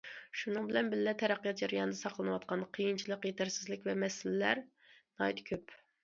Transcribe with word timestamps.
شۇنىڭ 0.41 0.63
بىلەن 0.69 0.87
بىللە، 0.91 1.11
تەرەققىيات 1.23 1.59
جەريانىدا 1.63 1.97
ساقلىنىۋاتقان 1.99 2.63
قىيىنچىلىق، 2.77 3.27
يېتەرسىزلىك 3.29 3.85
ۋە 3.89 3.95
مەسىلىلەر 4.05 4.63
ناھايىتى 4.63 5.45
كۆپ. 5.51 5.75